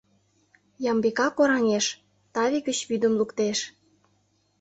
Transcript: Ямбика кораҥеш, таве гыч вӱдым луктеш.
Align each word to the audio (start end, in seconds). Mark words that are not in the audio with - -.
Ямбика 0.91 1.27
кораҥеш, 1.37 1.85
таве 2.33 2.59
гыч 2.67 2.79
вӱдым 2.89 3.13
луктеш. 3.19 3.59